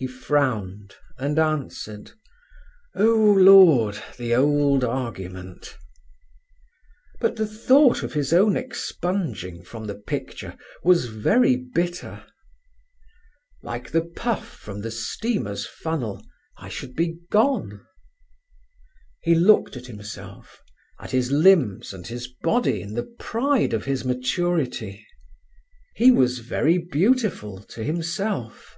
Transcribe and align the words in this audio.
He 0.00 0.06
frowned, 0.06 0.94
and 1.18 1.40
answered: 1.40 2.12
"Oh, 2.94 3.16
Lord!—the 3.36 4.32
old 4.32 4.84
argument!" 4.84 5.76
But 7.20 7.34
the 7.34 7.48
thought 7.48 8.04
of 8.04 8.12
his 8.12 8.32
own 8.32 8.56
expunging 8.56 9.64
from 9.64 9.86
the 9.88 9.96
picture 9.96 10.56
was 10.84 11.06
very 11.06 11.56
bitter. 11.56 12.24
"Like 13.60 13.90
the 13.90 14.04
puff 14.04 14.46
from 14.48 14.82
the 14.82 14.92
steamer's 14.92 15.66
funnel, 15.66 16.24
I 16.56 16.68
should 16.68 16.94
be 16.94 17.18
gone." 17.28 17.84
He 19.22 19.34
looked 19.34 19.76
at 19.76 19.86
himself, 19.86 20.62
at 21.00 21.10
his 21.10 21.32
limbs 21.32 21.92
and 21.92 22.06
his 22.06 22.28
body 22.28 22.80
in 22.82 22.94
the 22.94 23.12
pride 23.18 23.72
of 23.72 23.84
his 23.86 24.04
maturity. 24.04 25.04
He 25.96 26.12
was 26.12 26.38
very 26.38 26.78
beautiful 26.78 27.60
to 27.64 27.82
himself. 27.82 28.76